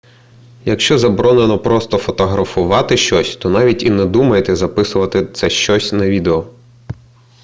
якщо 0.65 0.97
заборонено 0.97 1.59
просто 1.59 1.97
фотографувати 1.97 2.97
щось 2.97 3.35
то 3.35 3.49
навіть 3.49 3.83
і 3.83 3.89
не 3.89 4.05
думайте 4.05 4.55
записувати 4.55 5.25
це 5.25 5.49
щось 5.49 5.91
на 5.93 6.07
відео 6.07 6.47